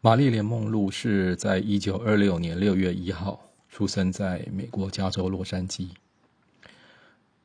[0.00, 5.88] 玛丽莲·梦露是在一九二六年六月一号出生在美国加州洛杉矶。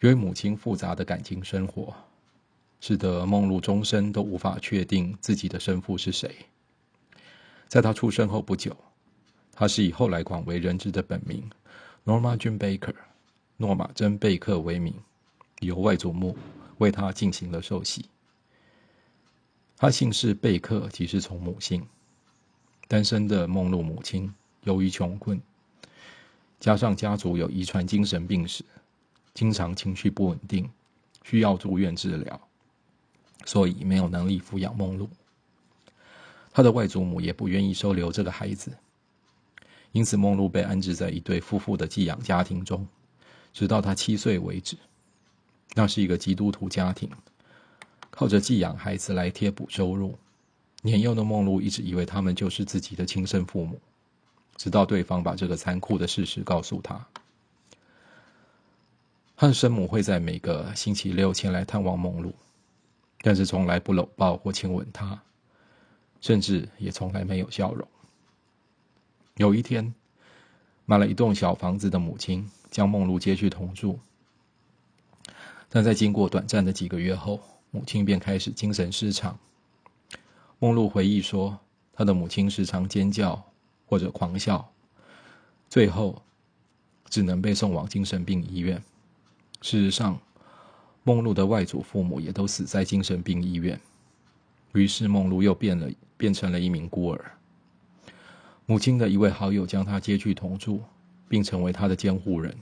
[0.01, 1.91] 由于母亲复杂的感情生活，
[2.79, 6.29] 使得梦露终身都无法确定自己的生父是谁。
[7.67, 8.77] 在她出生后不久，
[9.51, 11.49] 她是以后来广为人知的本名
[12.05, 12.93] Norma Jean Baker（
[13.57, 14.93] 诺玛·珍·贝克）为名，
[15.61, 16.37] 由外祖母
[16.77, 18.05] 为她进行了受洗。
[19.75, 21.83] 她姓氏贝克，即是从母姓。
[22.87, 24.33] 单身的梦露母亲
[24.63, 25.41] 由于穷困，
[26.59, 28.63] 加上家族有遗传精神病史，
[29.33, 30.69] 经常情绪不稳定，
[31.23, 32.39] 需要住院治疗，
[33.45, 35.09] 所以没有能力抚养梦露。
[36.51, 38.71] 他的外祖母也不愿意收留这个孩子，
[39.91, 42.87] 因此梦露被安置在一对夫妇的寄养家庭中，
[43.51, 44.77] 直到他七岁为止。
[45.73, 47.09] 那是一个基督徒家庭，
[48.11, 50.15] 靠着寄养孩子来贴补收入。
[50.83, 53.79] 年幼的梦露一直以为他们就是自己的亲生父母，
[54.57, 57.07] 直到对方把这个残酷的事实告诉他。
[59.37, 62.33] 他的生母会在每个星期六前来探望梦露，
[63.21, 65.21] 但是从来不搂抱或亲吻她，
[66.19, 67.87] 甚至也从来没有笑容。
[69.37, 69.95] 有一天，
[70.85, 73.99] 买了一栋小房子的母亲将梦露接去同住，
[75.69, 77.39] 但在经过短暂的几个月后，
[77.71, 79.39] 母亲便开始精神失常。
[80.63, 81.59] 梦露回忆说，
[81.91, 83.43] 他的母亲时常尖叫
[83.85, 84.71] 或者狂笑，
[85.69, 86.21] 最后
[87.09, 88.81] 只能被送往精神病医院。
[89.59, 90.17] 事实上，
[91.03, 93.77] 梦露的外祖父母也都死在精神病医院。
[94.71, 97.33] 于是，梦露又变了，变成了一名孤儿。
[98.65, 100.81] 母亲的一位好友将她接去同住，
[101.27, 102.57] 并成为她的监护人。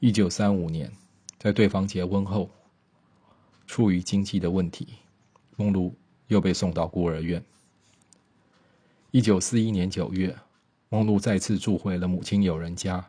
[0.00, 0.90] 一九三五年，
[1.38, 2.50] 在对方结婚后，
[3.68, 4.88] 出于经济的问题，
[5.54, 5.94] 梦露。
[6.30, 7.44] 又被送到孤儿院。
[9.10, 10.36] 一九四一年九月，
[10.88, 13.04] 梦露再次住回了母亲友人家。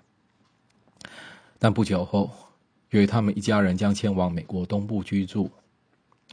[1.60, 2.32] 但不久后，
[2.90, 5.52] 由于他们一家人将迁往美国东部居住，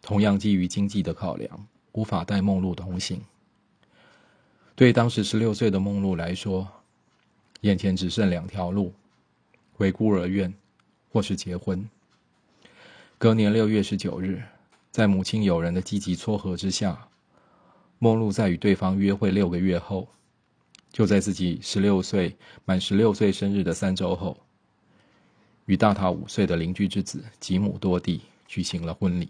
[0.01, 3.21] 同样基于经济的考量，无法带梦露同行。
[4.75, 6.67] 对当时十六岁的梦露来说，
[7.61, 8.95] 眼前只剩两条路：
[9.75, 10.55] 回孤儿院，
[11.13, 11.87] 或是结婚。
[13.19, 14.43] 隔年六月十九日。
[14.91, 17.09] 在母亲友人的积极撮合之下，
[17.99, 20.09] 梦露在与对方约会六个月后，
[20.91, 24.37] 就在自己十六岁满十六岁生日的三周后，
[25.67, 29.29] 与大他五岁的邻居之子吉姆多蒂举行了婚礼。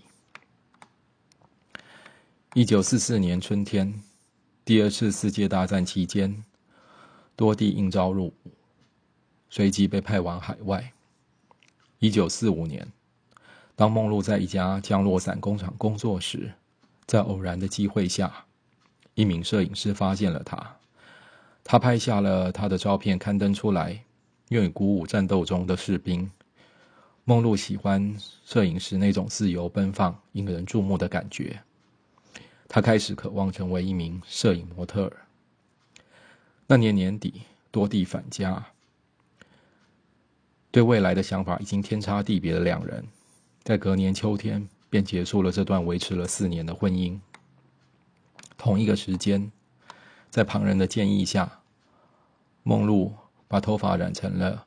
[2.55, 4.03] 一九四四年春天，
[4.65, 6.45] 第二次世界大战期间，
[7.37, 8.35] 多蒂应召入伍，
[9.51, 10.93] 随即被派往海外。
[11.99, 12.91] 一九四五年。
[13.79, 16.53] 当梦露在一家降落伞工厂工作时，
[17.07, 18.45] 在偶然的机会下，
[19.15, 20.77] 一名摄影师发现了他。
[21.63, 24.03] 他拍下了他的照片，刊登出来，
[24.49, 26.29] 用于鼓舞战斗中的士兵。
[27.23, 31.63] 梦露喜欢摄影师那种自由奔放、引人注目的感觉。
[32.67, 35.13] 他开始渴望成为一名摄影模特儿。
[36.67, 38.67] 那年年底，多地返家，
[40.73, 43.07] 对未来的想法已经天差地别的两人。
[43.69, 47.21] 在隔年秋天，便结束了这段维持了四年的婚姻。
[48.57, 49.53] 同一个时间，
[50.31, 51.61] 在旁人的建议下，
[52.63, 53.13] 梦露
[53.47, 54.65] 把头发染成了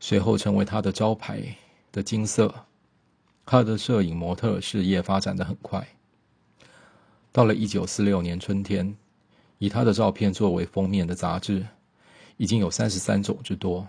[0.00, 1.56] 随后成为她的招牌
[1.92, 2.52] 的金色。
[3.46, 5.86] 她的摄影模特事业发展的很快。
[7.30, 8.96] 到了一九四六年春天，
[9.58, 11.64] 以她的照片作为封面的杂志
[12.36, 13.86] 已经有三十三种之多。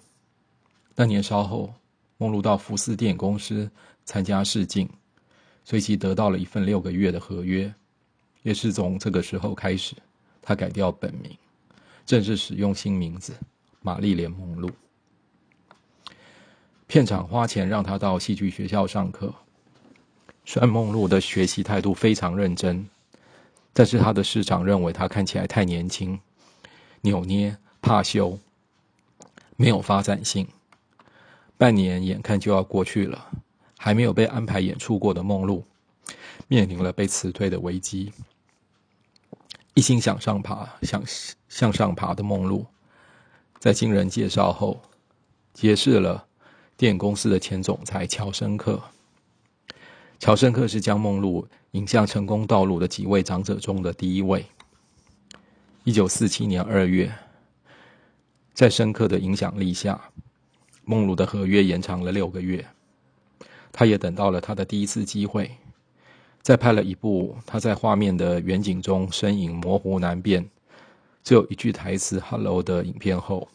[0.93, 1.73] 那年稍后，
[2.21, 3.67] 梦露到福斯电影公司。
[4.03, 4.89] 参加试镜，
[5.63, 7.71] 随即得到了一份六个月的合约。
[8.41, 9.95] 也是从这个时候开始，
[10.41, 11.37] 他改掉本名，
[12.05, 13.33] 正式使用新名字
[13.81, 14.69] 玛丽莲·梦露。
[16.87, 19.33] 片场花钱让他到戏剧学校上课。
[20.45, 22.85] 虽然梦露的学习态度非常认真，
[23.71, 26.19] 但是他的师长认为他看起来太年轻、
[27.01, 28.37] 扭捏、怕羞，
[29.55, 30.45] 没有发展性。
[31.61, 33.29] 半年眼看就要过去了。
[33.77, 35.63] 还没有被安排演出过的梦露，
[36.47, 38.11] 面临了被辞退的危机。
[39.75, 41.03] 一心想上爬、想
[41.49, 42.65] 向上爬的梦露，
[43.59, 44.81] 在经人介绍后，
[45.53, 46.25] 结识了
[46.77, 48.81] 电影公司的前总裁乔申克。
[50.17, 54.43] 乔申克是将梦露引向成功道路的几位长者中的第一位。
[55.83, 57.11] 一九四七年二月，
[58.51, 59.99] 在深刻的影响力下，
[60.83, 62.65] 梦露的合约延长了六个月。
[63.71, 65.49] 他也等到了他的第一次机会，
[66.41, 70.49] 在拍了一部他在画面的远景中身影模糊难辨、
[71.23, 73.47] 只有一句台词 “hello” 的影片后，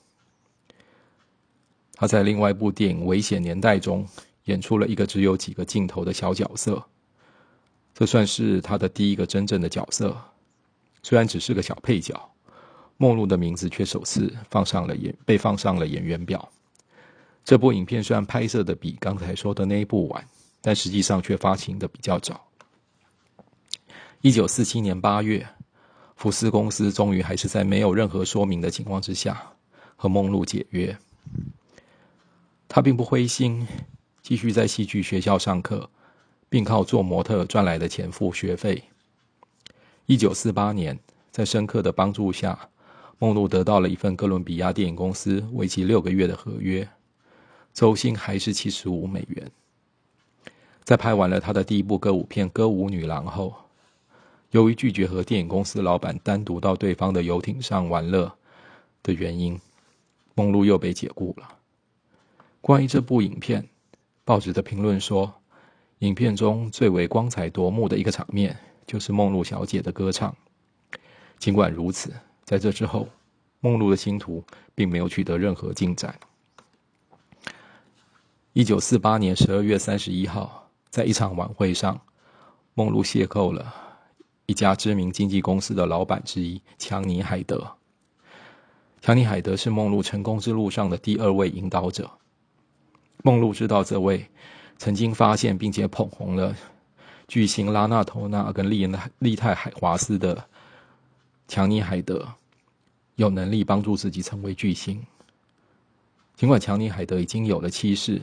[1.94, 4.06] 他在另外一部电影《危险年代》中
[4.44, 6.82] 演出了一个只有几个镜头的小角色，
[7.92, 10.16] 这算是他的第一个真正的角色。
[11.02, 12.18] 虽然只是个小配角，
[12.96, 16.50] 梦露的名字却首次放上了演被放上了演员表。
[17.46, 20.26] 这部影片虽然拍摄的比刚才说的那一部晚，
[20.60, 22.44] 但实际上却发行的比较早。
[24.20, 25.46] 一九四七年八月，
[26.16, 29.40] 福斯公司终于还是在没有任何说明的情况之下
[29.94, 30.98] 和梦露解约。
[32.66, 33.64] 他并不灰心，
[34.22, 35.88] 继续在戏剧学校上课，
[36.48, 38.82] 并靠做模特赚来的钱付学费。
[40.06, 40.98] 一九四八年，
[41.30, 42.58] 在深刻的帮助下，
[43.20, 46.88] 梦露得到了一份哥伦比亚电影公司为期六个月的合约，
[47.76, 49.50] 周薪还是七十五美元。
[50.82, 53.54] 在拍完了他的第一部歌舞片《歌舞女郎》后，
[54.52, 58.34] 由于拒绝和电影公司老板单独到对方的游艇上玩乐
[59.02, 59.60] 的原因，
[60.34, 61.46] 梦露又被解雇了。
[62.62, 63.68] 关于这部影片，
[64.24, 65.34] 报纸的评论说，
[65.98, 68.56] 影片中最为光彩夺目的一个场面
[68.86, 70.34] 就是梦露小姐的歌唱。
[71.38, 72.10] 尽管如此，
[72.42, 73.06] 在这之后，
[73.60, 74.42] 梦露的星途
[74.74, 76.18] 并没有取得任何进展。
[78.56, 82.00] 一九四八年十二月三十一号，在一场晚会上，
[82.72, 83.70] 梦露邂逅了
[84.46, 87.70] 一家知名经纪公司的老板之一强尼海德。
[89.02, 92.10] 强尼海德是梦露成功之路上的第二位引导者。
[93.22, 94.26] 梦露知道这位
[94.78, 96.56] 曾经发现并且捧红了
[97.28, 100.42] 巨星拉纳托纳跟利利泰海华斯的
[101.46, 102.26] 强尼海德
[103.16, 105.04] 有能力帮助自己成为巨星。
[106.34, 108.22] 尽管强尼海德已经有了妻室，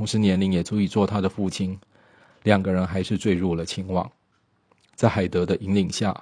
[0.00, 1.78] 同时年龄也足以做他的父亲，
[2.44, 4.10] 两个人还是坠入了情网。
[4.94, 6.18] 在海德的引领下，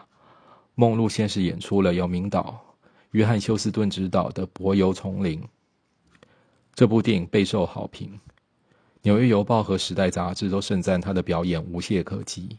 [0.74, 2.60] 梦露先是演出了由明导
[3.12, 5.40] 约翰休斯顿执导的《柏油丛林》。
[6.74, 8.08] 这部电影备受好评，
[9.02, 12.56] 《纽约邮报》和《时代》杂志都盛赞他的表演无懈可击。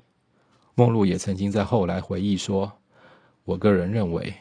[0.75, 2.71] 梦露也曾经在后来回忆说
[3.43, 4.33] ：“我个人认为，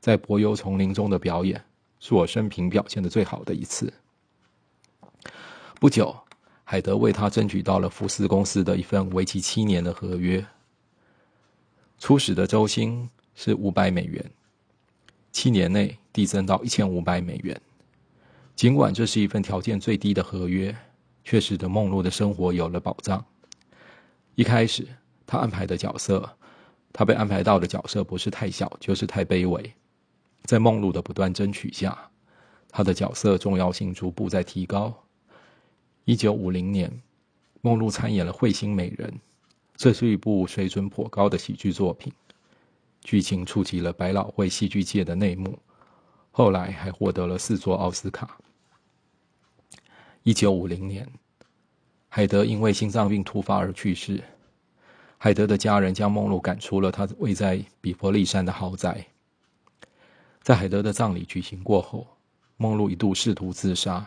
[0.00, 1.64] 在柏油丛林中的表演
[2.00, 3.92] 是我生平表现的最好的一次。”
[5.80, 6.14] 不久，
[6.62, 10.44] 海德为他争取到了福斯公司的一份为期七年的合约，
[11.98, 14.22] 初始的周薪是五百美元，
[15.32, 17.58] 七年内递增到一千五百美元。
[18.54, 20.76] 尽管这是一份条件最低的合约，
[21.24, 23.24] 却使得梦露的生活有了保障。
[24.34, 24.86] 一开始，
[25.26, 26.36] 他安排的角色，
[26.92, 29.72] 他被安排到的角色不是太小，就是太卑微。
[30.42, 32.10] 在梦露的不断争取下，
[32.68, 34.94] 他的角色重要性逐步在提高。
[36.10, 36.90] 一九五零年，
[37.60, 39.08] 梦露参演了《彗星美人》，
[39.76, 42.12] 这是一部水准颇高的喜剧作品，
[43.00, 45.56] 剧情触及了百老汇戏剧界的内幕，
[46.32, 48.36] 后来还获得了四座奥斯卡。
[50.24, 51.08] 一九五零年，
[52.08, 54.20] 海德因为心脏病突发而去世。
[55.16, 59.06] 海德的家人将梦露赶出了他位在比佛利山的豪宅。
[60.42, 62.04] 在海德的葬礼举行过后，
[62.56, 64.04] 梦露一度试图自杀。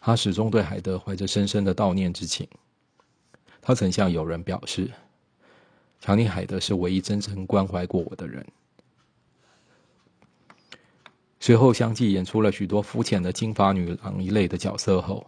[0.00, 2.46] 他始终对海德怀着深深的悼念之情。
[3.60, 4.90] 他曾向友人表示
[6.00, 8.46] ：“强尼海德是唯一真正关怀过我的人。”
[11.40, 15.26] 随后相继演出了许多肤浅的金发女郎一类的角色后，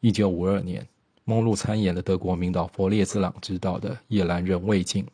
[0.00, 0.86] 一九五二年，
[1.24, 5.04] 梦露参演了德国名导弗列兹朗执导的《夜阑人未尽》，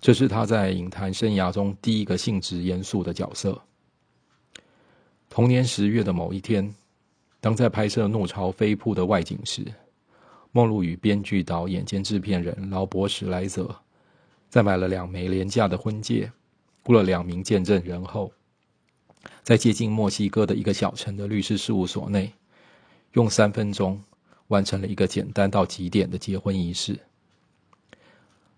[0.00, 3.60] 这是他在影坛生涯中第一个性质严肃的角色。
[5.28, 6.74] 同年十月的某一天，
[7.40, 9.64] 当在拍摄《怒潮飞瀑》的外景时，
[10.52, 13.74] 梦露与编剧、导演兼制片人劳勃·史莱泽
[14.48, 16.32] 在买了两枚廉价的婚戒，
[16.82, 18.32] 雇了两名见证人后。
[19.42, 22.32] 在接近墨西哥的一个小城的律师事务所内，
[23.12, 24.02] 用三分钟
[24.48, 26.98] 完成了一个简单到极点的结婚仪式。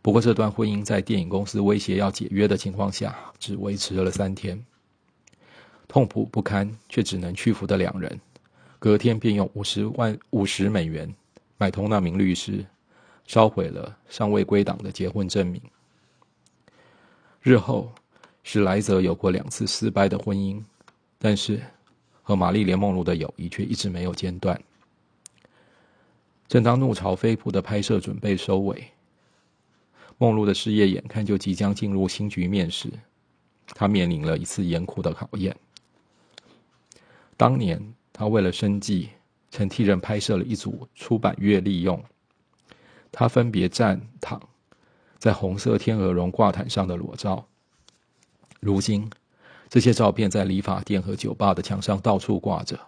[0.01, 4.65] 不过，这段婚姻在电影公司威胁要解约的情况下，只维持了三天。
[5.87, 8.21] 痛苦不堪却只能屈服的两人，
[8.81, 11.15] 隔天便用五十万五十美元
[11.57, 12.67] 买通那名律师，
[13.25, 15.63] 烧毁了尚未归档的结婚证明。
[17.41, 17.93] 日后。
[18.43, 20.61] 史莱泽有过两次失败的婚姻，
[21.19, 21.61] 但是
[22.23, 24.59] 和玛丽莲·梦露的友谊却一直没有间断。
[26.49, 28.83] 正当《怒潮飞瀑》的拍摄准备收尾，
[30.17, 32.91] 梦露的事业眼看就即将进入新局面时，
[33.67, 35.55] 她面临了一次严酷的考验。
[37.37, 39.11] 当年，他为了生计，
[39.51, 42.03] 曾替人拍摄了一组出版月利用。
[43.13, 44.41] 他分别站、躺
[45.19, 47.47] 在红色天鹅绒挂毯上的裸照。
[48.61, 49.11] 如今，
[49.69, 52.79] 这些照片在理发店和酒吧的墙上到处挂着，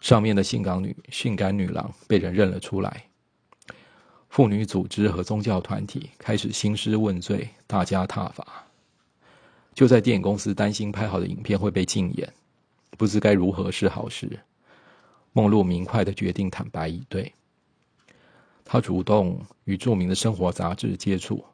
[0.00, 3.04] 上面的性感女、性感女郎被人认了出来。
[4.28, 8.46] 妇女组织和宗教团体开始兴师问罪，大加挞伐。
[9.74, 12.32] 就在电影公司担心拍好的影片会被禁演，
[12.96, 14.40] 不知该如何是好时，
[15.32, 17.32] 梦露明快的决定坦白以对。
[18.64, 21.44] 他主动与著名的生活杂志接触，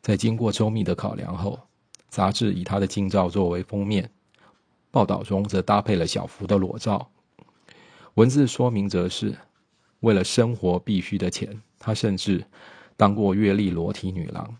[0.00, 1.58] 在经过周密的考量后，
[2.08, 4.08] 杂志以他的近照作为封面，
[4.90, 7.10] 报道中则搭配了小幅的裸照，
[8.14, 9.34] 文字说明则是
[10.00, 11.60] 为了生活必须的钱。
[11.78, 12.44] 他甚至
[12.96, 14.56] 当过阅历裸体女郎。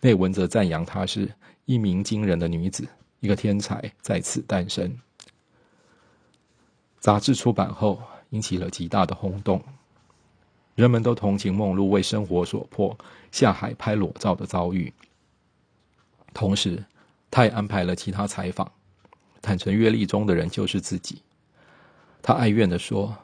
[0.00, 1.32] 内文则赞扬她是
[1.64, 2.86] 一鸣惊人的女子，
[3.20, 4.98] 一个天才在此诞生。
[7.00, 9.62] 杂志出版后引起了极大的轰动，
[10.74, 12.96] 人们都同情梦露为生活所迫
[13.30, 14.92] 下海拍裸照的遭遇。
[16.34, 16.84] 同时，
[17.30, 18.70] 他也安排了其他采访，
[19.40, 21.22] 坦诚阅历中的人就是自己。
[22.22, 23.16] 他哀怨的说：“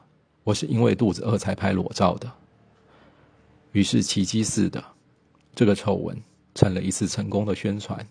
[0.43, 2.31] 我是因为肚子饿才拍裸照的。”
[3.73, 4.83] 于是奇迹似的，
[5.53, 6.21] 这个丑闻。
[6.55, 8.07] 成了一次成功的宣传，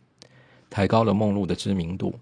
[0.72, 2.18] 抬高了梦露的知名度。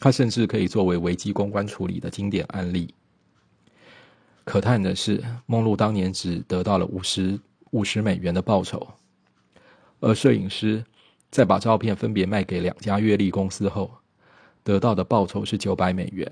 [0.00, 2.94] 它甚至可以作为危机公关处理的经典案例。
[4.44, 7.38] 可叹的是，梦露当年只得到了五十
[7.70, 8.86] 五十美元的报酬，
[10.00, 10.82] 而摄影师
[11.30, 13.90] 在把照片分别卖给两家阅历公司后，
[14.62, 16.30] 得到的报酬是九百美元。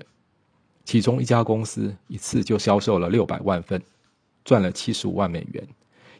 [0.83, 3.81] 其中一家公司一次就销售了六百万份，
[4.43, 5.67] 赚了七十五万美元，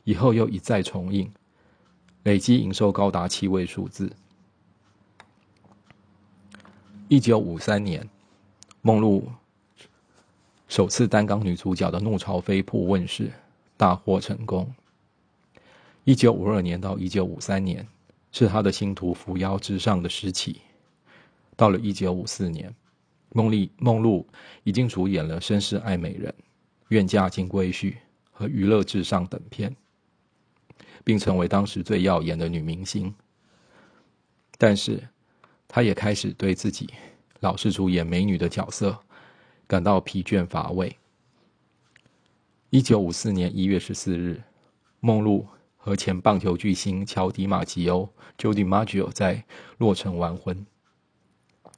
[0.04, 1.30] 以后又一再重印。
[2.24, 4.10] 累计营收高达七位数字。
[7.10, 8.08] 一九五三年，
[8.82, 9.28] 梦露
[10.68, 13.32] 首次担纲女主角的《怒潮飞瀑》问世，
[13.78, 14.74] 大获成功。
[16.04, 17.88] 一九五二年到一九五三年，
[18.32, 20.62] 是她的星途扶摇直上的时期。
[21.56, 22.74] 到了一九五四年，
[23.30, 24.26] 梦丽梦露
[24.64, 26.32] 已经主演了《绅士爱美人》
[26.88, 27.92] 《愿嫁金龟婿》
[28.32, 29.76] 和《娱乐至上》等片。
[31.06, 33.14] 并成为当时最耀眼的女明星，
[34.58, 35.06] 但是，
[35.68, 36.90] 他也开始对自己
[37.40, 38.98] 老是出演美女的角色
[39.68, 40.98] 感到疲倦乏味。
[42.70, 44.42] 一九五四年一月十四日，
[45.00, 49.44] 梦露和前棒球巨星乔迪马吉欧 （Jody Maggio） 在
[49.78, 50.66] 洛城完婚。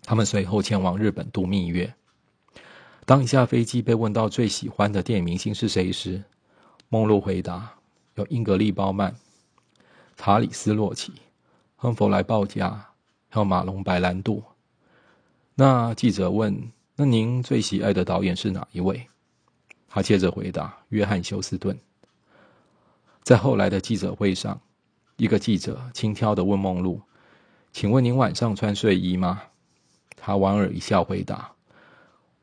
[0.04, 1.94] 他们随后前往日本度蜜月。
[3.06, 6.24] 当一下飞机被问到最喜欢的电影明星是谁时，
[6.90, 7.74] 梦露回答。
[8.16, 9.14] 有英格丽·褒曼、
[10.16, 11.12] 查理斯·洛奇、
[11.76, 12.94] 亨弗莱·鲍嘉，
[13.36, 14.42] 还有马龙·白兰度。
[15.56, 19.06] 那记者问：“那您最喜爱的导演是哪一位？”
[19.90, 21.78] 他接着回答：“约翰·休斯顿。”
[23.24, 24.58] 在后来的记者会上，
[25.18, 27.02] 一个记者轻佻的问梦露
[27.74, 29.42] ：“请问您晚上穿睡衣吗？”
[30.16, 31.52] 他莞尔一笑回答：“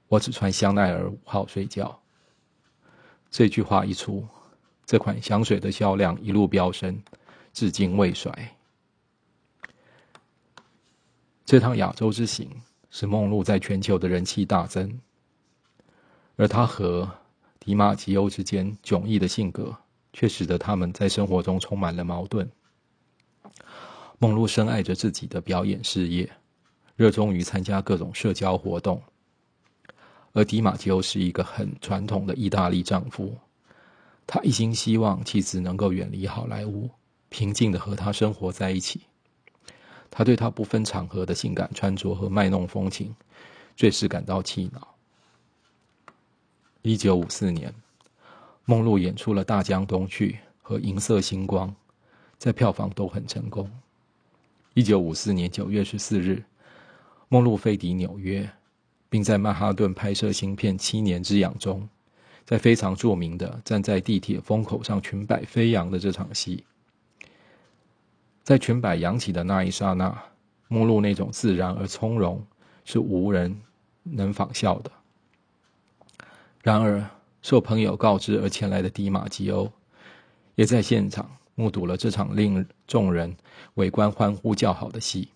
[0.08, 1.98] 我只穿香奈儿五号睡觉。”
[3.32, 4.22] 这句话一出。
[4.84, 7.02] 这款香水的销量一路飙升，
[7.54, 8.30] 至今未衰。
[11.44, 12.48] 这趟亚洲之行
[12.90, 15.00] 使梦露在全球的人气大增，
[16.36, 17.10] 而她和
[17.58, 19.76] 迪马吉欧之间迥异的性格，
[20.12, 22.50] 却使得他们在生活中充满了矛盾。
[24.18, 26.30] 梦露深爱着自己的表演事业，
[26.94, 29.02] 热衷于参加各种社交活动，
[30.32, 33.36] 而迪马吉欧是一个很传统的意大利丈夫。
[34.26, 36.88] 他一心希望妻子能够远离好莱坞，
[37.28, 39.00] 平静的和他生活在一起。
[40.14, 43.14] 他对他不分场合的性感穿着和卖弄风情，
[43.74, 44.86] 最是感到气恼。
[46.82, 47.74] 一九五四年，
[48.66, 51.66] 梦露演出了《大江东去》和《银色星光》，
[52.36, 53.70] 在票房都很成功。
[54.74, 56.44] 一九五四年九月十四日，
[57.30, 58.46] 梦露飞抵纽约，
[59.08, 61.88] 并在曼哈顿拍摄新片《七年之痒》中。
[62.44, 66.62] 在非常著名的站在地铁风口上裙摆飞扬的这场戏，
[68.42, 70.22] 在裙摆扬起的那一刹那，
[70.68, 72.44] 目露那种自然而从容
[72.84, 73.60] 是无人
[74.02, 74.90] 能仿效的。
[76.62, 77.04] 然而，
[77.40, 79.70] 受朋友告知而前来的迪马吉欧，
[80.54, 83.36] 也在现场目睹了这场令众人
[83.74, 85.28] 围观欢呼叫好的戏。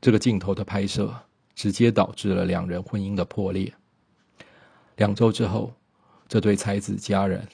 [0.00, 1.14] 这个镜头的拍摄，
[1.54, 3.72] 直接导致了两人婚姻的破裂。
[4.96, 5.72] 两周之后。
[6.28, 7.46] 这对才子佳人，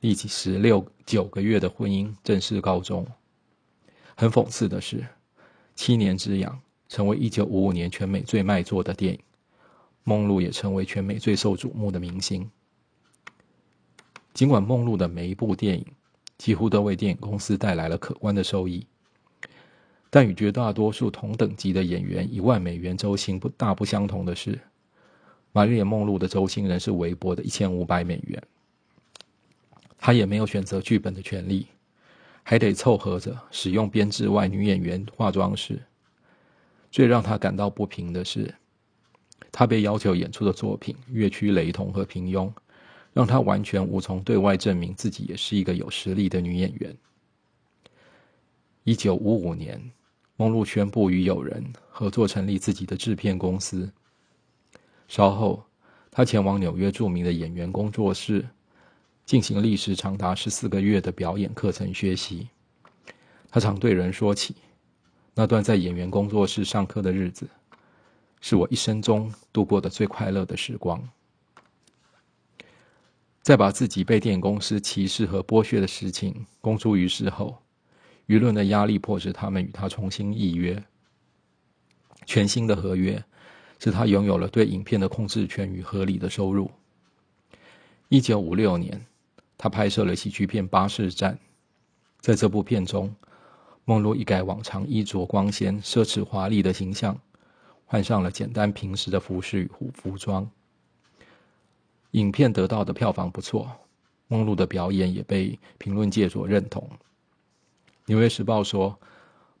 [0.00, 3.06] 历经十六九个月的婚姻正式告终。
[4.16, 4.96] 很讽刺的是，
[5.74, 6.60] 《七年之痒》
[6.94, 9.20] 成为一九五五年全美最卖座的电影，
[10.04, 12.50] 梦露也成为全美最受瞩目的明星。
[14.34, 15.84] 尽管梦露的每一部电影
[16.38, 18.86] 几乎都为电影公司带来了可观的收益，
[20.08, 24.58] 但与绝大多数同等级的演员一万美元周薪不大不相同的是，
[25.52, 28.42] 玛丽莲·梦露的周薪仍是微薄的一千五百美元。
[29.98, 31.66] 她也没有选择剧本的权利，
[32.42, 35.80] 还得凑合着使用编制外女演员化妆师。
[36.90, 38.54] 最让她感到不平的是，
[39.50, 42.52] 她被要求演出的作品越趋雷同和平庸，
[43.12, 46.96] 让她完全无从对外证明自己也是一个有实力的女演员。
[48.84, 49.80] 一九五五年。
[50.36, 53.88] 梦露宣布与友人合作成立自己的制片公司。
[55.06, 55.62] 稍后，
[56.10, 58.44] 他前往纽约著名的演员工作室，
[59.24, 62.48] 进行历时长达十四个月的表演课程学习。
[63.50, 64.54] 他常对人说起，
[65.34, 67.48] 那段在演员工作室上课的日子，
[68.40, 71.06] 是我一生中度过的最快乐的时光。
[73.42, 77.58] 在把自己被电影公司歧视和剥削的事情公诸于世后。
[78.28, 80.82] 舆论的压力迫使他们与他重新议约。
[82.24, 83.22] 全新的合约
[83.80, 86.70] 使他拥有了对影片的控制权与合理的收入。
[88.08, 89.04] 一九五六年，
[89.62, 91.34] 他拍摄了喜剧片《巴士站》。
[92.18, 93.14] 在这部片中，
[93.84, 97.16] 梦露一改往常衣着光鲜、奢侈华丽的形象，
[97.86, 100.50] 换上了简单平时的服饰与服装。
[102.10, 103.70] 影片得到的票房不错，
[104.26, 106.82] 梦露的表演也被评论界所认同。
[108.06, 108.98] 《纽约时报》说，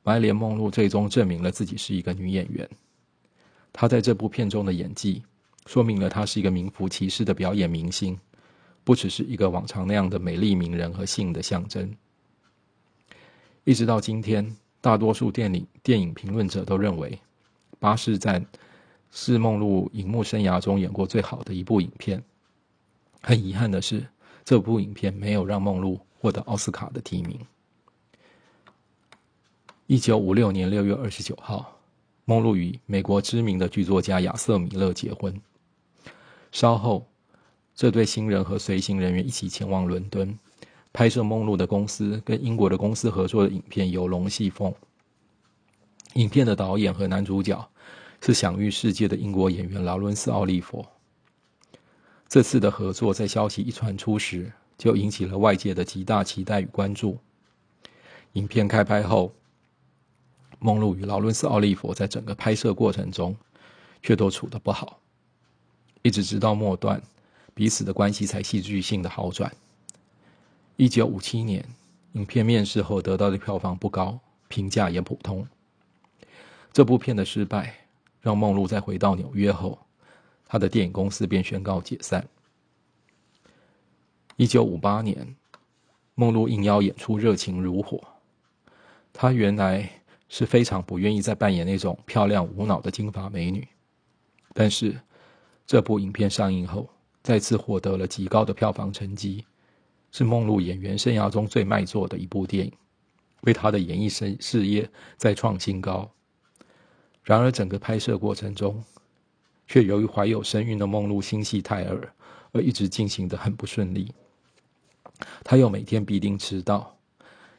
[0.02, 2.68] 白莲梦露最终证明了自己是一个女演员。
[3.72, 5.22] 她在这部片中的演技，
[5.66, 8.18] 说明了她是一个名副其实的表演明星，
[8.84, 11.94] 不只是一个往常那样的美丽名人和性的象征。
[13.64, 17.10] 一直到今天，大多数电影电影评论者都认为，
[17.78, 18.42] 《巴士站》
[19.12, 22.22] 是梦露荧幕生涯中演过最好的一部影片。
[23.20, 24.04] 很遗憾的是，
[24.44, 27.38] 这部影片没有让梦露获得奥斯卡的提名。
[29.86, 31.78] 一九五六年六月二十九号，
[32.24, 35.40] 梦露与美国知名的剧作家亚瑟·米勒结婚。
[36.50, 37.06] 稍后，
[37.74, 40.38] 这对新人和随行人员一起前往伦敦，
[40.92, 44.70] 拍摄梦露的公司跟英国的公司合作的影片《游龙戏凤》。
[46.14, 47.68] 影片的导演和男主角
[48.20, 50.84] 是享誉世界的英国演员劳伦斯·奥利弗。
[52.28, 57.18] 这次的合作在消息一传出时，就引起了外界的极大期待与关注。
[58.34, 59.32] 影片开拍后。
[60.64, 63.36] 梦露与劳伦斯·奥利弗在整个拍摄过程中，
[64.00, 65.00] 却都处得不好，
[66.02, 67.02] 一直直到末段，
[67.54, 69.52] 彼此的关系才戏剧性的好转。
[70.76, 71.64] 一九五七年，
[72.12, 75.46] 影片面世后得到的票房不高，评价也普通。
[76.72, 77.86] 这部片的失败，
[78.20, 79.78] 让梦露在回到纽约后，
[80.46, 82.26] 他的电影公司便宣告解散。
[84.36, 85.36] 一九五八年，
[86.14, 87.98] 梦露应邀演出《热情如火》，
[89.12, 89.90] 她原来。
[90.34, 93.68] 是非常不愿意再扮演那种漂亮无脑的金发美女，
[94.54, 94.98] 但是
[95.66, 96.88] 这部影片上映后，
[97.22, 99.44] 再次获得了极高的票房成绩，
[100.10, 102.72] 是梦露演员生涯中最卖座的一部电影，
[103.42, 106.10] 为她的演艺生事业再创新高。
[107.22, 108.82] 然而，整个拍摄过程中，
[109.68, 112.12] 却由于怀有身孕的梦露心系胎儿，
[112.50, 114.12] 而一直进行的很不顺利。
[115.44, 116.96] 她又每天必定迟到，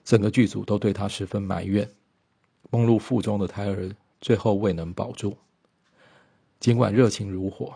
[0.03, 1.89] 整个剧组都对她十分埋怨。
[2.69, 5.37] 梦露腹中的胎儿最后未能保住。
[6.59, 7.73] 尽管热情如火，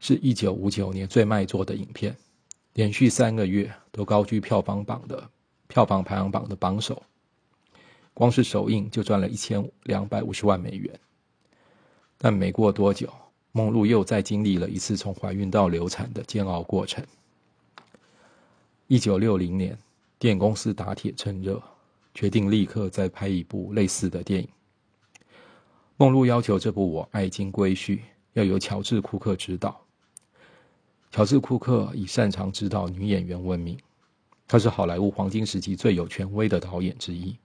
[0.00, 2.16] 是一九五九年最卖座的影片，
[2.72, 5.30] 连续三个月都高居票房榜的
[5.68, 7.00] 票房排行榜的榜首，
[8.12, 10.98] 光是首映就赚了一千两百五十万美元。
[12.18, 13.08] 但没过多久，
[13.52, 17.04] 梦露又再经历了一次从怀孕到流产的煎熬过程。
[18.88, 19.78] 一九六零年，
[20.18, 21.62] 电影公司打铁趁热。
[22.12, 24.48] 决定立刻再拍一部类似的电影。
[25.96, 27.96] 梦露要求这部《我爱金龟婿》
[28.32, 29.80] 要由乔治·库克执导。
[31.10, 33.76] 乔治·库克以擅长指导女演员闻名，
[34.46, 37.36] 他是好莱坞黄金时期最有权威的导演之一，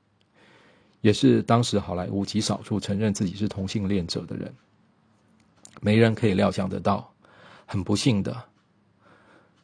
[1.01, 4.53] 也是当时好莱坞极少数承认自己是同性恋者的人。
[5.81, 7.11] 没人可以料想得到，
[7.65, 8.43] 很不幸的，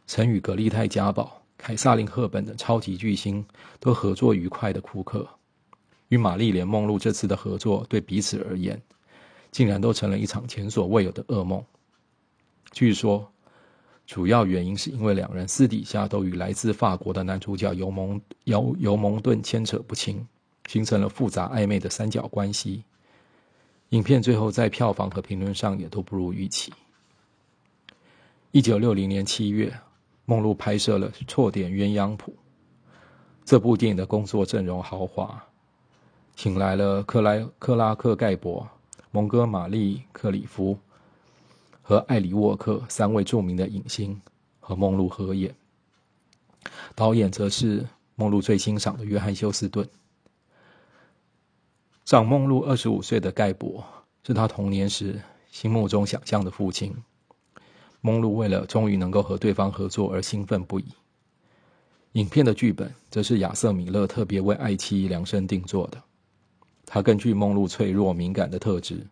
[0.07, 1.39] 曾与格丽泰家暴。
[1.55, 3.45] 凯撒琳·赫本的超级巨星
[3.79, 5.29] 都合作愉快的库克，
[6.07, 8.81] 与玛丽莲·梦露这次的合作对彼此而言，
[9.51, 11.63] 竟然都成了一场前所未有的噩梦。
[12.71, 13.31] 据说，
[14.11, 20.27] 主要原因是因为两人私底下都与来自法国的男主角尤蒙尤尤蒙顿牵扯不清，
[20.67, 22.83] 形成了复杂暧昧的三角关系。
[23.91, 26.73] 影片最后在票房和评论上也都不如预期。
[28.51, 29.73] 一九六零年七月。
[30.25, 32.31] 梦露拍摄了《错点鸳鸯谱》
[33.43, 35.43] 这部电影的工作阵容豪华，
[36.35, 38.65] 请来了克莱克拉克盖博、
[39.09, 40.77] 蒙哥马利克里夫
[41.81, 44.21] 和艾里沃克三位著名的影星
[44.59, 45.55] 和梦露合演，
[46.95, 49.87] 导演则是梦露最欣赏的约翰休斯顿。
[52.05, 53.83] 长梦露二十五岁的盖博
[54.25, 56.95] 是他童年时心目中想象的父亲。
[58.01, 60.85] 梦露为了终于能够和对方合作而兴奋不已。
[62.13, 66.01] 影片的剧本则是亚瑟米勒特别为爱妻量身定做的。
[66.85, 69.07] 他根据梦露脆弱敏感的特质，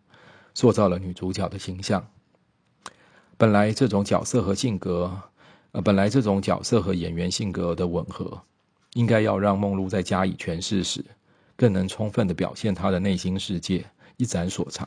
[0.54, 2.04] 塑造了女主角的形象。
[3.40, 5.10] 本来这种角色和性格，
[5.72, 8.38] 呃，本来这种角色和演员性格的吻合，
[8.92, 11.02] 应该要让梦露在加以诠释时，
[11.56, 13.82] 更能充分的表现她的内心世界，
[14.18, 14.86] 一展所长。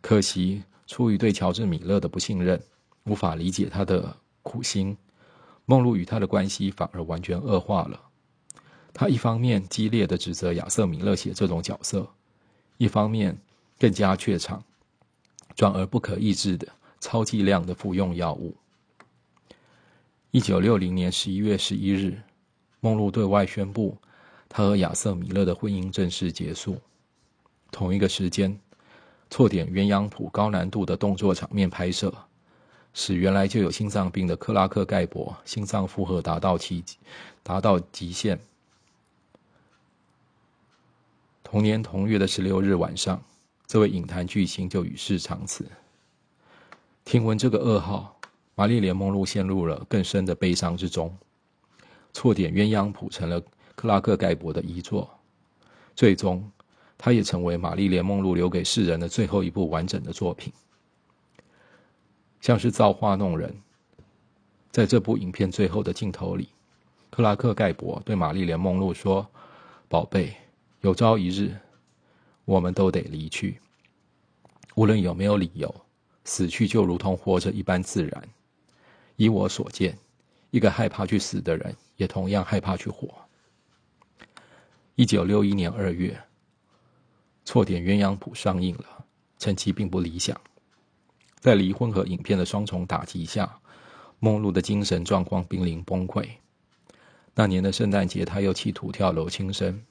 [0.00, 2.60] 可惜，出于对乔治米勒的不信任，
[3.04, 4.96] 无法理解他的苦心，
[5.66, 8.00] 梦露与他的关系反而完全恶化了。
[8.92, 12.08] 他一方面激烈的指责亚瑟·米勒写这种角色，
[12.76, 13.38] 一方面
[13.78, 14.64] 更加怯场，
[15.54, 16.66] 转而不可抑制的
[17.00, 18.54] 超剂量的服用药物。
[20.30, 22.22] 一九六零年十一月十一日，
[22.78, 23.96] 梦露对外宣布，
[24.48, 26.80] 他和亚瑟·米勒的婚姻正式结束。
[27.72, 28.56] 同一个时间，
[29.28, 32.14] 错点鸳鸯谱高难度的动作场面拍摄，
[32.94, 36.84] 使原来就有心脏病的克拉克·盖博心脏负荷达到极
[37.42, 38.38] 达到极限。
[41.42, 43.20] 同年同月的十六日晚上，
[43.66, 45.66] 这位影坛巨星就与世长辞。
[47.04, 48.16] 听闻这个噩耗，
[48.54, 51.16] 玛丽莲·梦露陷入了更深的悲伤之中。
[52.12, 53.40] 错点鸳鸯谱成了
[53.74, 55.08] 克拉克·盖博的遗作，
[55.94, 56.50] 最终，
[56.96, 60.52] 它也成为玛丽莲·梦露留给世人的最后一部完整的作品。
[62.40, 63.54] 像是造化弄人，
[64.70, 66.48] 在这部影片最后的镜头里，
[67.10, 69.26] 克拉克·盖博对玛丽莲·梦露说
[69.88, 70.34] ：“宝贝。”
[70.82, 71.54] 有朝一日，
[72.46, 73.60] 我们都得离去。
[74.76, 75.74] 无论有没有理由，
[76.30, 78.28] 死去就如同活着一般自然。
[79.16, 79.98] 以我所见，
[80.52, 83.12] 一个害怕去死的人，也同样害怕去活。
[84.94, 86.12] 一九六一年二月，
[87.44, 89.04] 《错点鸳鸯谱》上映了，
[89.40, 90.40] 成绩并不理想。
[91.40, 93.58] 在离婚和影片的双重打击下，
[94.20, 96.24] 梦露的精神状况濒临崩溃。
[97.34, 99.84] 那年的圣诞节，他又企图跳楼轻生。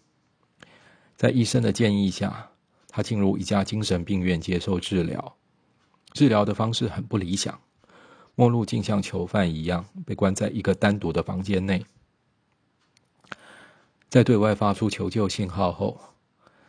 [1.17, 2.49] 在医生的建议下，
[2.87, 5.35] 他进入一家精神病院接受治疗。
[6.13, 7.59] 治疗的方式很不理想，
[8.35, 11.85] 梦露竟像囚犯一样被关在一个单独的房间内。
[14.09, 15.99] 在对外发出求救信号后，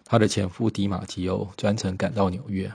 [0.05, 2.73] 他的前夫迪马吉欧专程赶到纽约，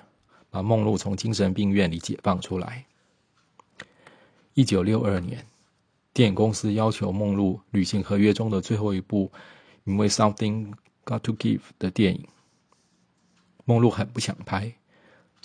[0.49, 2.85] 把梦露从精神病院里解放出来。
[4.53, 5.45] 一九六二年，
[6.13, 9.31] 电影公司要求梦露履行合约中的最后一部，
[9.83, 10.71] 名为《Something》。
[11.07, 12.27] Got to give 的电影，
[13.63, 14.73] 梦露很不想拍，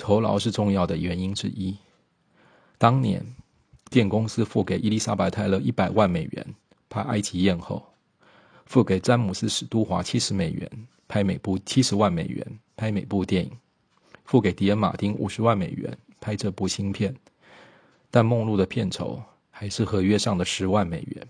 [0.00, 1.76] 酬劳是重要的原因之一。
[2.78, 3.22] 当年，
[3.90, 6.54] 电公司付给伊丽莎白·泰勒一百万美元
[6.88, 7.86] 拍《埃及艳后》，
[8.64, 10.70] 付给詹姆斯·史都华七十美元
[11.06, 13.52] 拍每部七十万美元拍每部电影，
[14.24, 17.14] 付给迪恩·马丁五十万美元拍这部新片，
[18.10, 21.28] 但梦露的片酬还是合约上的十万美元。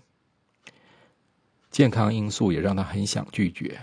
[1.69, 3.77] 健康因素也让他很想拒绝。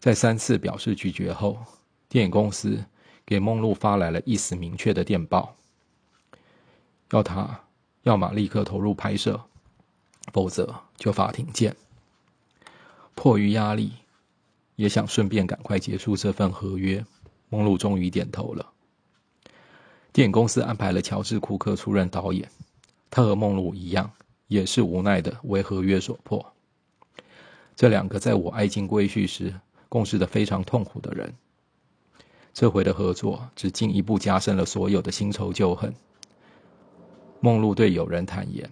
[0.00, 1.56] 在三次表示拒绝后，
[2.08, 2.84] 电影公司
[3.24, 5.56] 给梦露发来了意思明确的电报，
[7.10, 7.60] 要他
[8.02, 9.40] 要么立刻投入拍摄，
[10.32, 11.76] 否则就法庭见。
[13.14, 13.92] 迫于压力，
[14.76, 17.04] 也想顺便赶快结束这份合约，
[17.48, 18.72] 梦露终于点头了。
[20.12, 22.50] 电影公司安排了乔治·库克出任导演，
[23.10, 24.10] 他和梦露一样，
[24.48, 26.52] 也是无奈的为合约所迫。
[27.74, 29.54] 这两个在我爱情归去时。
[29.88, 31.34] 共事的非常痛苦的人，
[32.54, 35.92] 这回的合作只进一步加深了所有的新仇旧恨。
[37.40, 38.70] 梦露对友人坦言：“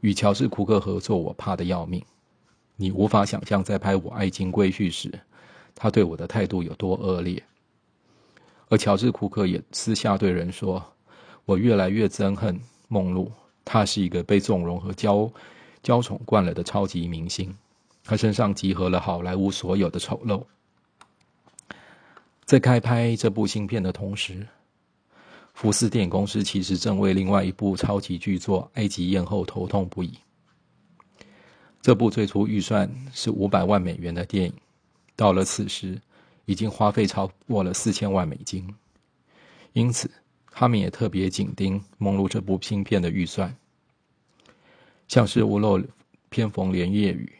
[0.00, 2.02] 与乔治·库克合作，我怕的要命。
[2.76, 5.12] 你无法想象，在拍《我爱金龟婿》时，
[5.74, 7.42] 他对我的态度有多恶劣。”
[8.68, 10.82] 而乔治·库克也私下对人说
[11.44, 13.30] ：“我越来越憎恨梦露，
[13.64, 15.30] 她是一个被纵容和娇
[15.82, 17.54] 娇宠惯了的超级明星。”
[18.02, 20.42] 他身上集合了好莱坞所有的丑陋。
[22.46, 24.46] 在开拍这部新片的同时，
[25.52, 30.16] 福斯电影公司其实正为另外一部超级巨作《埃及艳后》头痛不已。
[31.82, 34.54] 这部最初预算是五百万美元的电影，
[35.16, 36.00] 到了此时
[36.44, 38.72] 已经花费超过了四千万美金，
[39.72, 40.08] 因此
[40.52, 43.52] 他们也特别紧盯梦露这部新片的预算，
[45.08, 45.82] 像是屋漏
[46.28, 47.32] 偏逢连夜雨。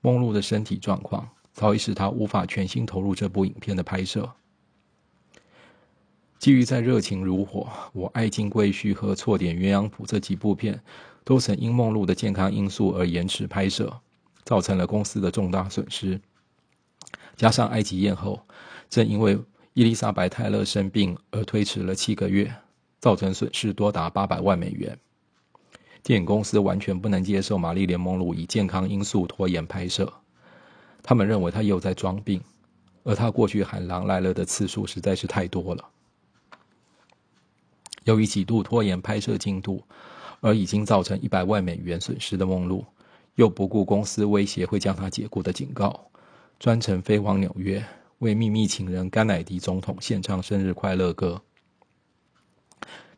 [0.00, 4.30] 梦露的身体状况早已使他无法全心投入这部影片的拍摄。
[6.38, 10.78] 基于在热情如火、我爱金龟婿和错点鸳鸯谱这几部片
[11.24, 14.00] 都曾因梦露的健康因素而延迟拍摄，
[14.42, 16.20] 造成了公司的重大损失。
[17.36, 18.40] 加上埃及艳后
[18.90, 19.38] 正因为
[19.72, 22.52] 伊丽莎白泰勒生病而推迟了七个月，
[23.00, 24.98] 造成损失多达八百万美元。
[26.02, 30.12] 电影公司完全不能接受玛丽莲梦露以健康因素拖延拍摄，
[31.06, 32.40] 他们认为他又在装病，
[33.02, 35.84] 而他过去喊狼来了的次数实在是太多了。
[38.04, 39.84] 由于几度拖延拍摄进度，
[40.40, 42.84] 而已经造成一百万美元损失的梦露，
[43.34, 46.08] 又不顾公司威胁会将他解雇的警告，
[46.58, 47.84] 专程飞往纽约，
[48.20, 51.42] 为秘密情人甘乃迪总统献唱生日快乐歌。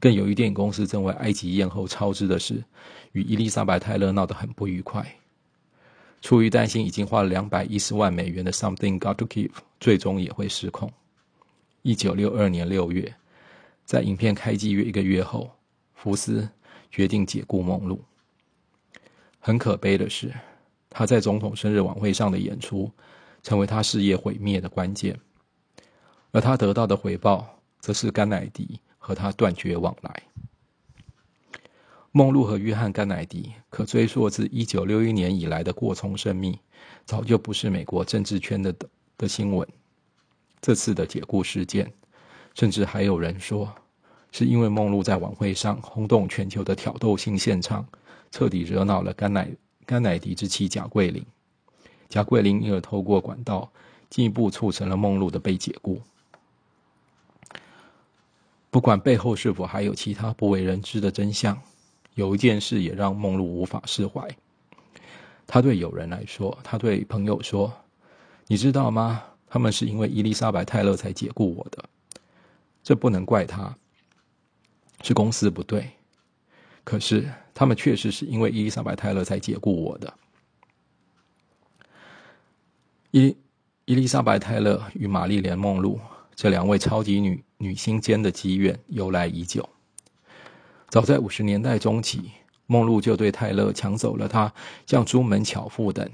[0.01, 2.65] 更由于电影公司正为埃及艳后超支的事，
[3.13, 5.17] 与伊丽莎白泰勒闹得很不愉快。
[6.21, 9.49] 出于担心已经花了两百一十万美元的《Something Got to Give》
[9.79, 10.93] 最终也会失控。
[11.83, 13.15] 一九六二年六月。
[13.85, 15.49] 在影片开机约一个月后，
[15.95, 16.49] 福斯
[16.91, 18.05] 决定解雇梦露。
[19.39, 20.35] 很可悲的是，
[20.91, 22.91] 他在总统生日晚会上的演出，
[23.45, 25.17] 成为他事业毁灭的关键。
[26.33, 30.23] 而他得到的回报，则是甘乃迪和他断绝往来。
[32.17, 36.59] 梦露和约翰·甘乃迪可追溯自一九六一年以来的过从甚密，
[37.05, 38.75] 早就不是美国政治圈的
[39.19, 39.69] 的新闻。
[40.63, 41.93] 这次的解雇事件。
[42.55, 43.71] 甚至还有人说，
[44.33, 47.87] 是因为梦露在晚会上轰动全球的挑逗性献唱，
[48.31, 49.51] 彻底惹恼了甘乃
[49.85, 51.23] 甘乃迪之妻贾桂林，
[52.09, 53.71] 贾桂林因而透过管道
[54.09, 56.01] 进一步促成了梦露的被解雇。
[58.71, 61.61] 不管背后是否还有其他不为人知的真相，
[62.17, 64.27] 有一件事也让梦露无法释怀。
[65.47, 67.71] 他对友人来说，他对朋友说
[68.49, 69.23] ：“你知道吗？
[69.47, 71.85] 他们是因为伊丽莎白泰勒才解雇我的。”
[72.83, 73.77] 这不能怪他，
[75.03, 75.91] 是公司不对。
[76.85, 80.15] 可是他们确实是因为伊丽莎白泰勒才解雇我的。
[83.11, 83.37] 伊
[83.85, 86.01] 伊丽莎白泰勒与玛丽莲梦露
[86.35, 89.69] 这两位超级女女星间的积怨由来已久。
[90.89, 92.31] 早在五十年代中期，
[92.67, 94.53] 梦露就对泰勒抢走了他
[94.87, 96.09] 像朱门巧妇等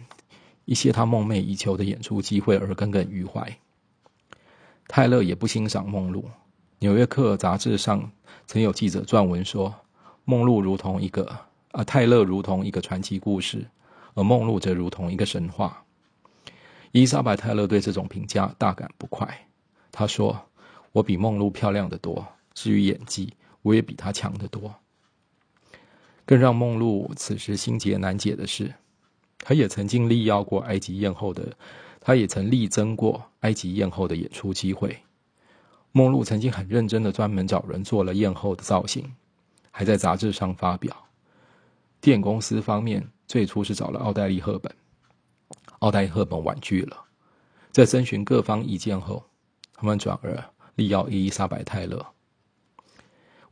[0.65, 3.59] 一些他梦寐以求的演出机会而耿耿于怀。
[4.89, 6.23] 泰勒也不欣赏梦露。
[6.79, 8.11] 《纽约客》杂志上
[8.47, 9.75] 曾有记者撰文说，
[10.25, 11.37] 梦露如同一个
[11.71, 13.65] 啊，泰勒如同一个传奇故事，
[14.15, 15.85] 而梦露则如同一个神话。
[16.91, 19.47] 伊莎白·泰勒对这种评价大感不快。
[19.93, 20.39] 他说
[20.93, 23.33] ：“我比梦露漂亮的多，至于演技，
[23.63, 24.75] 我也比他强得多。”
[26.25, 28.73] 更让梦露此时心结难解的是，
[29.39, 31.53] 他也曾经力邀过埃及艳后的，
[32.01, 34.97] 他也曾力争过埃及艳后的演出机会。
[35.91, 39.13] 梦露曾经很认真的专门找人做了艳后的造型，
[39.71, 40.97] 还在杂志上发表。
[42.01, 44.75] 电影公司方面最初是找了奥黛丽·赫本，
[45.81, 46.97] 奥黛丽·赫本婉拒了。
[47.73, 49.23] 在征询各方意见后，
[49.75, 50.43] 他们转而
[50.77, 52.07] 力邀伊丽莎白·泰勒。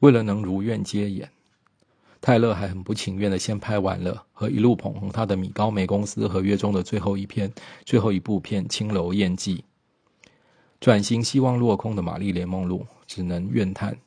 [0.00, 1.30] 为了能如愿接演，
[2.20, 7.50] 泰勒还很不情愿的先拍完了和一路捧红他的米高梅公司合约中的最后一篇、
[7.86, 9.56] 最后一部片《青楼艳妓》。
[10.80, 13.98] 转型希望落空的玛丽莲梦露只能怨叹，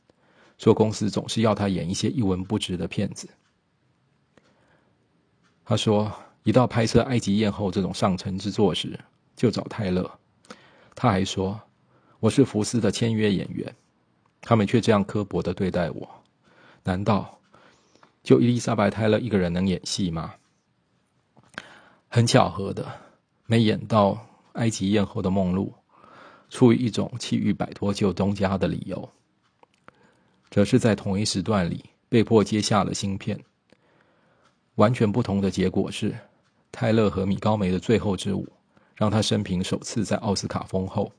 [0.58, 3.30] 说公司总是要她演一些一文不值的片子。
[5.64, 6.12] 他说，
[6.44, 9.00] 一到拍摄《埃及艳后》这种上乘之作时，
[9.36, 10.10] 就找泰勒。
[10.96, 11.62] 他还说，
[12.20, 13.76] 我是福斯的签约演员，
[14.44, 16.08] 他们却这样刻薄的对待我，
[16.84, 17.40] 难道
[18.22, 20.36] 就伊丽莎白泰勒一个人能演戏吗？
[22.10, 22.86] 很巧合的，
[23.46, 24.12] 没演到
[24.54, 25.74] 《埃及艳后》的梦露。
[26.50, 29.10] 出于一种气欲摆脱旧东家的理由，
[30.52, 33.40] 则是在同一时段里被迫接下了新片。
[34.76, 36.16] 完全不同的结果是，
[36.72, 38.48] 泰勒和米高梅的最后之舞，
[38.96, 41.12] 让他生平首次在奥斯卡封后。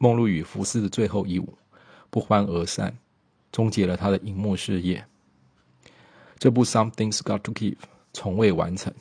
[0.00, 1.56] 梦露与福斯的最后一舞
[2.10, 2.96] 不欢而散，
[3.52, 5.04] 终结了他的荧幕事业。
[6.38, 7.72] 这部《Something's Got to Give》
[8.12, 8.92] 从未完成，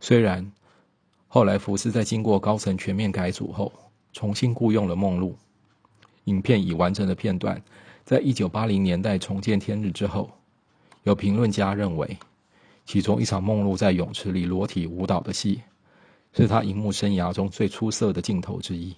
[0.00, 0.50] 虽然
[1.26, 3.72] 后来福斯在经过高层全面改组后。
[4.14, 5.36] 重新雇佣了梦露。
[6.24, 7.62] 影片已完成的片段，
[8.04, 10.28] 在一九八零年代重见天日之后，
[11.04, 12.16] 有评论家认为，
[12.84, 15.62] 其中一场梦露在泳池里裸体舞蹈的戏，
[16.32, 18.96] 是他荧幕生涯中最出色的镜头之一，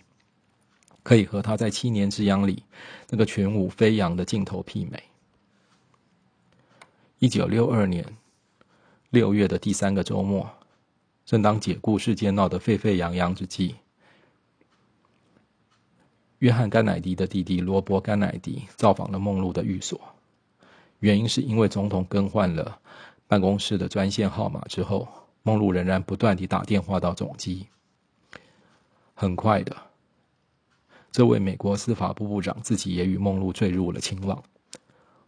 [1.10, 2.62] 可以和他在《七年之痒》里
[3.08, 5.02] 那个全舞飞扬的镜头媲美。
[7.18, 8.06] 一九六二年
[9.08, 10.48] 六月的第三个周末，
[11.26, 13.74] 正当解雇事件闹得沸沸扬扬之际，
[16.38, 20.00] 约翰·甘乃迪的弟弟罗伯·甘乃迪造访了梦露的寓所。
[21.00, 22.78] 原因是因为总统更换了
[23.26, 25.08] 办公室的专线号码之后，
[25.42, 27.66] 梦露仍然不断地打电话到总机。
[29.14, 29.76] 很快的，
[31.12, 34.42] 这位美国司法部部长自己也与梦露坠入了情网。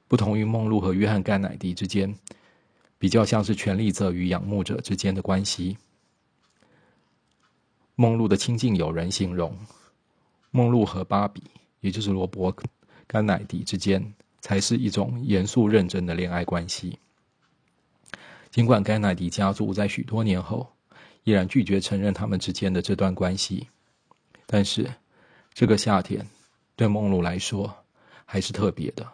[0.07, 2.15] 不同于梦露和约翰·甘乃迪之间，
[2.99, 5.79] 比较像是权力者与仰慕者之间的关系。
[7.95, 9.57] 梦露的亲近友人形容，
[10.51, 11.43] 梦露和芭比，
[11.81, 12.53] 也就是罗伯·
[13.07, 16.99] 甘乃迪之间，才是一种严肃认真的恋爱关系。
[18.51, 20.71] 尽管甘乃迪家族在许多年后
[21.25, 23.69] 依然拒绝承认他们之间的这段关系，
[24.47, 24.91] 但是
[25.55, 26.27] 这个夏天
[26.77, 27.75] 对梦露来说
[28.25, 29.07] 还是特别的。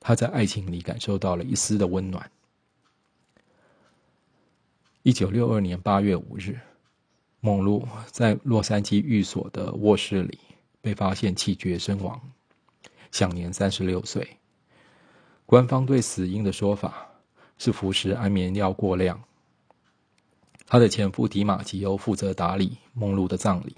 [0.00, 2.30] 她在爱情里感受到了一丝的温暖。
[5.02, 6.58] 一九六二年八月五日。
[7.40, 10.38] 梦露在洛杉矶寓所的卧室里
[10.80, 12.18] 被发现气绝身亡，
[13.12, 14.38] 享年三十六岁。
[15.44, 17.06] 官方对死因的说法
[17.58, 19.22] 是服食安眠药过量。
[20.66, 23.76] 她的前夫迪马吉欧负责打理梦露的葬礼。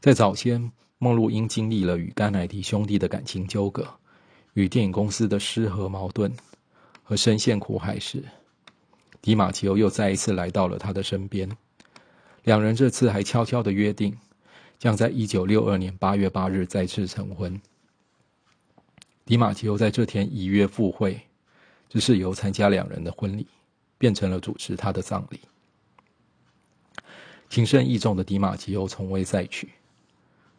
[0.00, 3.86] 在早先，梦露因经历了与甘乃迪兄弟的感情纠葛、
[4.54, 6.32] 与电影公司的失和矛盾
[7.02, 8.22] 和深陷苦海时，
[9.20, 11.48] 迪马吉欧又再一次来到了他的身边。
[12.44, 14.16] 两人这次还悄悄的约定，
[14.78, 17.60] 将在一九六二年八月八日再次成婚。
[19.24, 21.20] 迪马吉欧在这天依约赴会，
[21.88, 23.44] 只是由参加两人的婚礼，
[23.98, 25.40] 变成了主持他的葬礼。
[27.48, 29.68] 情深意重的迪马吉欧从未再娶，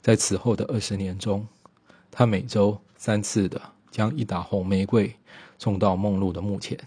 [0.08, 1.46] 在此后的二十年中，
[2.10, 5.14] 他每周三次的将一打红玫瑰
[5.60, 6.80] 送到梦露的墓前。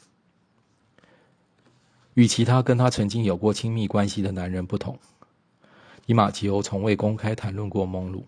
[2.14, 4.98] 与其他跟他曾经有过亲密关系的男人不同，
[6.06, 8.24] 伊马吉欧从未公开谈论过梦露，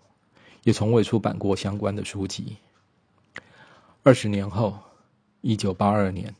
[0.61, 2.57] 也从未出版过相关的书籍。
[4.03, 4.77] 二十年后，
[5.41, 6.35] 一九八二年，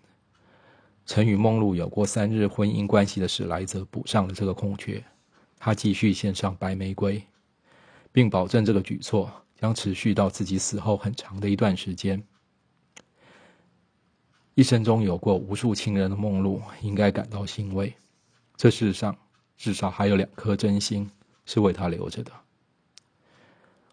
[1.08, 5.04] 曾与梦露有过三日婚姻关系的史莱泽补上了这个空缺。
[5.58, 7.26] 他继续献上白玫瑰，
[8.13, 12.23] 并保证这个举措将持续到自己死后很长的一段时间。
[14.54, 17.93] 一生中有过无数情人的梦露，应该感到欣慰。
[18.56, 19.17] 这世上
[19.58, 21.10] 至少还有两颗真心
[21.45, 22.32] 是为他留着的。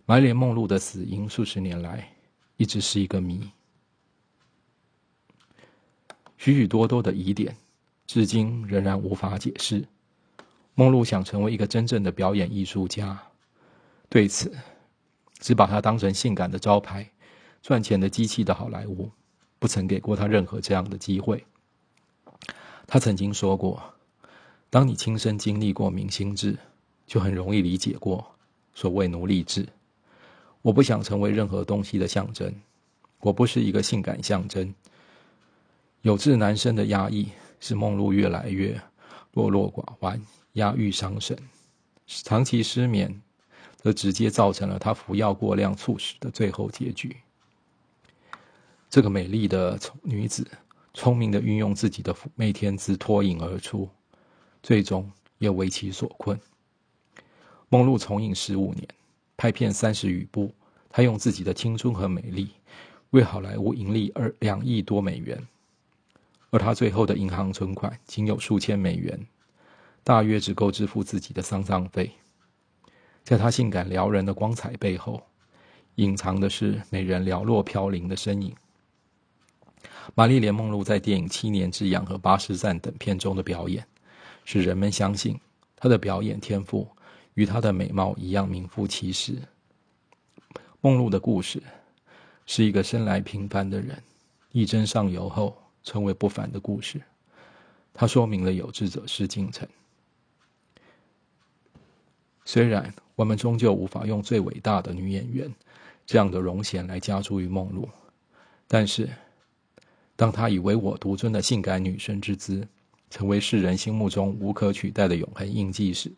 [0.05, 2.13] 埋连梦露的死因，数十年来
[2.59, 3.51] 一直是一个谜。
[6.37, 7.57] 许许多多的疑点，
[8.07, 9.87] 至今仍然无法解释。
[10.75, 13.19] 梦露想成为一个真正的表演艺术家，
[14.11, 14.53] 对此，
[15.39, 17.09] 只把他当成性感的招牌、
[17.63, 19.11] 赚钱的机器的好莱坞。
[19.61, 21.45] 不曾给过他任何这样的机会。
[22.87, 23.83] 他曾经说过
[24.71, 26.59] ：“当你亲身经历过明星制，
[27.07, 28.27] 就很容易理解过
[28.75, 29.69] 所谓奴隶制。”
[30.63, 32.55] 我不想成为任何东西的象征，
[33.19, 34.75] 我不是一个性感象征。
[36.01, 37.29] 有志男生的压抑
[37.61, 38.81] 使梦露越来越
[39.35, 40.21] 落落寡欢、
[40.55, 41.37] 压抑伤神，
[42.07, 43.21] 长期失眠
[43.83, 47.17] 则直接造成了他服药过量猝死的最后结局。
[48.91, 50.47] 这个美丽的女子，
[50.93, 53.89] 聪明的运用自己的妩媚天资脱颖而出，
[54.63, 56.39] 最终也为其所困。
[57.71, 58.87] 梦露从影十五年，
[59.37, 60.53] 拍片三十余部，
[60.91, 62.51] 她用自己的青春和美丽，
[63.11, 65.47] 为好莱坞盈利二两亿多美元，
[66.51, 69.27] 而她最后的银行存款仅有数千美元，
[70.05, 72.11] 大约只够支付自己的丧葬费。
[73.31, 75.23] 在她性感撩人的光彩背后，
[75.95, 78.53] 隐藏的是美人寥落飘零的身影。
[80.17, 83.87] 玛丽莲·梦露在电影《七年之痒》和《巴士站》等片中的表演，
[84.45, 85.39] 使人们相信
[85.77, 86.89] 她的表演天赋
[87.35, 89.37] 与她的美貌一样名副其实。
[90.81, 91.63] 梦露的故事
[92.47, 94.03] 是一个生来平凡的人，
[94.51, 97.01] 一争上游后成为不凡的故事。
[97.95, 99.69] 它说明了有志者事竟成。
[102.45, 105.55] 虽然我们终究无法用最伟大的女演员
[106.07, 107.87] 这样的荣衔来加诸于梦露，
[108.67, 109.07] 但是。
[110.17, 112.67] 当她以唯我独尊的性感女神之姿，
[113.11, 116.11] 成为世人心目中无可取代的永恒印记时，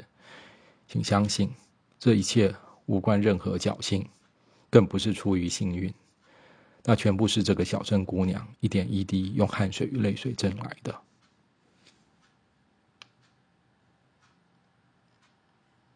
[0.87, 1.51] 请相信，
[1.99, 2.55] 这一切
[2.87, 4.07] 无关任何侥幸，
[4.71, 5.93] 更不是出于幸运，
[6.85, 10.95] 那全部是这个小镇姑娘一点一滴用汗水与泪水挣来的。